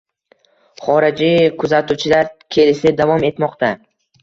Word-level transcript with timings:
Xorijiy 0.85 1.51
kuzatuvchilar 1.59 2.33
kelishi 2.57 2.95
davom 3.05 3.29
etmoqda 3.31 3.73